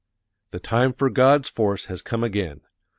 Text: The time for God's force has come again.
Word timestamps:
The 0.49 0.59
time 0.59 0.93
for 0.93 1.11
God's 1.11 1.47
force 1.47 1.85
has 1.85 2.01
come 2.01 2.23
again. 2.23 2.61